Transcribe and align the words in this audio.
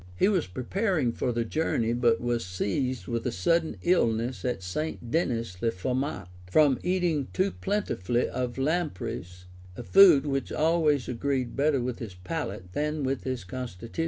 He 0.15 0.27
was 0.27 0.47
preparing 0.47 1.11
for 1.11 1.31
the 1.31 1.45
journey, 1.45 1.93
but 1.93 2.19
was 2.19 2.43
seized 2.43 3.05
with 3.05 3.27
a 3.27 3.31
sudden 3.31 3.77
illness 3.83 4.43
at 4.43 4.63
St. 4.63 5.11
Dennis 5.11 5.61
le 5.61 5.69
Forment, 5.69 6.27
from 6.49 6.79
eating 6.81 7.27
too 7.33 7.51
plentifully 7.51 8.27
of 8.27 8.57
lampreys, 8.57 9.45
a 9.77 9.83
food 9.83 10.25
which 10.25 10.51
always 10.51 11.07
agreed 11.07 11.55
better 11.55 11.81
with 11.81 11.99
his 11.99 12.15
palate 12.15 12.73
than 12.73 13.03
his 13.21 13.43
constitution. 13.43 13.99